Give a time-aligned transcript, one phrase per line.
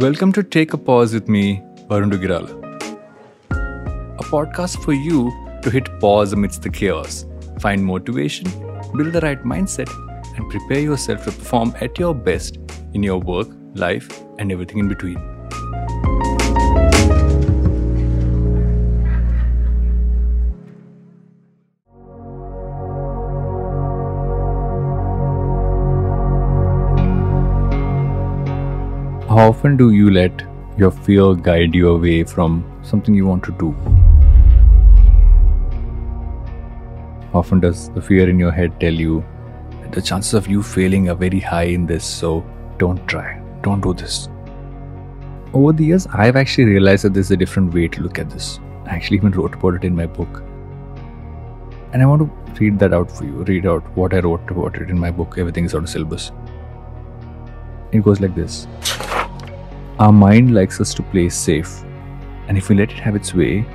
[0.00, 2.52] Welcome to Take a Pause with me, Varun Duggirala.
[3.50, 5.32] A podcast for you
[5.62, 7.26] to hit pause amidst the chaos,
[7.58, 8.48] find motivation,
[8.96, 9.90] build the right mindset,
[10.36, 12.60] and prepare yourself to perform at your best
[12.94, 14.08] in your work, life,
[14.38, 15.18] and everything in between.
[29.38, 30.42] How often do you let
[30.76, 33.70] your fear guide you away from something you want to do?
[37.32, 39.24] How often does the fear in your head tell you
[39.80, 42.44] that the chances of you failing are very high in this, so
[42.78, 44.28] don't try, don't do this?
[45.52, 48.58] Over the years, I've actually realized that there's a different way to look at this.
[48.86, 50.42] I actually even wrote about it in my book.
[51.92, 54.74] And I want to read that out for you, read out what I wrote about
[54.74, 56.32] it in my book, Everything is out of Syllabus.
[57.92, 58.66] It goes like this.
[60.00, 61.82] Our mind likes us to play safe,
[62.46, 63.66] and if we let it have its way,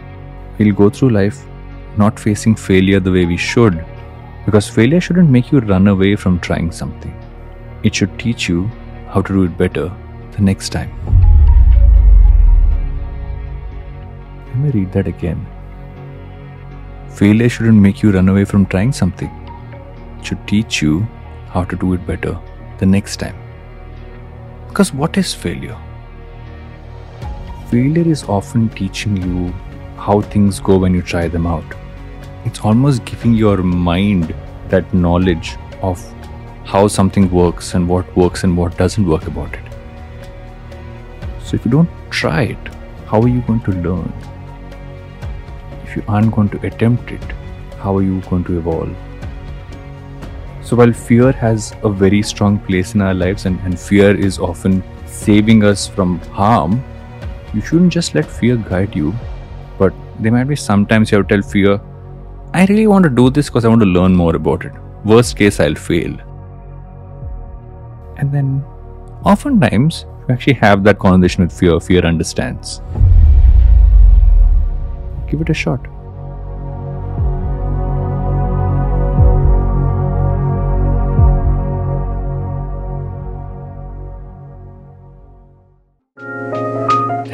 [0.57, 1.45] we'll go through life
[1.97, 3.85] not facing failure the way we should,
[4.45, 7.13] because failure shouldn't make you run away from trying something.
[7.83, 8.71] It should teach you
[9.09, 9.91] how to do it better
[10.31, 10.91] the next time.
[14.47, 15.45] Let me read that again.
[17.09, 19.31] Failure shouldn't make you run away from trying something.
[20.19, 21.05] It should teach you
[21.49, 22.39] how to do it better
[22.77, 23.35] the next time.
[24.69, 25.77] Because what is failure?
[27.73, 29.51] Failure is often teaching you
[29.97, 31.65] how things go when you try them out.
[32.45, 34.35] It's almost giving your mind
[34.69, 35.99] that knowledge of
[36.65, 39.73] how something works and what works and what doesn't work about it.
[41.43, 42.67] So, if you don't try it,
[43.07, 44.13] how are you going to learn?
[45.83, 47.23] If you aren't going to attempt it,
[47.79, 48.95] how are you going to evolve?
[50.61, 54.37] So, while fear has a very strong place in our lives and, and fear is
[54.37, 56.83] often saving us from harm,
[57.53, 59.13] you shouldn't just let fear guide you,
[59.77, 61.79] but there might be sometimes you have to tell fear,
[62.53, 64.71] I really want to do this because I want to learn more about it.
[65.05, 66.15] Worst case, I'll fail.
[68.17, 68.63] And then,
[69.25, 71.79] oftentimes, you actually have that conversation with fear.
[71.79, 72.81] Fear understands.
[75.29, 75.85] Give it a shot.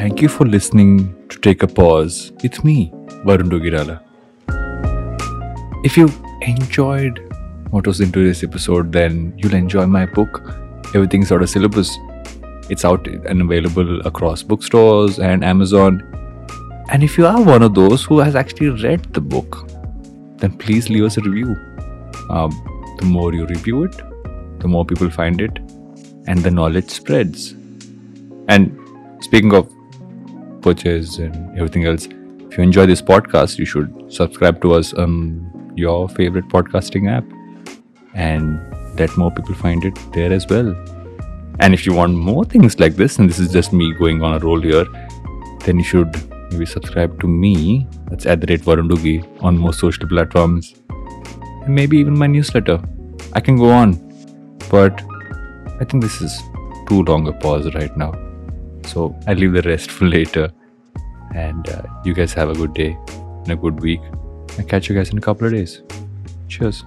[0.00, 2.32] Thank you for listening to Take a Pause.
[2.42, 2.90] It's me,
[3.26, 4.00] Varun Duggirala.
[5.84, 6.08] If you
[6.40, 7.18] enjoyed
[7.68, 10.40] what was in today's episode, then you'll enjoy my book,
[10.94, 11.98] Everything's Out of Syllabus.
[12.70, 16.00] It's out and available across bookstores and Amazon.
[16.90, 19.68] And if you are one of those who has actually read the book,
[20.38, 21.54] then please leave us a review.
[22.30, 22.50] Um,
[22.98, 24.00] the more you review it,
[24.60, 25.58] the more people find it,
[26.26, 27.52] and the knowledge spreads.
[28.48, 28.74] And
[29.20, 29.70] speaking of
[30.62, 32.06] purchase and everything else.
[32.06, 37.24] If you enjoy this podcast, you should subscribe to us on your favorite podcasting app
[38.14, 38.60] and
[38.98, 40.74] let more people find it there as well.
[41.60, 44.34] And if you want more things like this, and this is just me going on
[44.34, 44.86] a roll here,
[45.60, 46.10] then you should
[46.50, 47.86] maybe subscribe to me.
[48.08, 50.74] That's at the rate VarunDuggi on most social platforms.
[51.64, 52.80] And maybe even my newsletter.
[53.34, 53.94] I can go on,
[54.70, 55.02] but
[55.80, 56.42] I think this is
[56.88, 58.12] too long a pause right now.
[58.90, 60.50] So I'll leave the rest for later.
[61.34, 62.96] And uh, you guys have a good day
[63.44, 64.00] and a good week.
[64.58, 65.82] I'll catch you guys in a couple of days.
[66.48, 66.84] Cheers.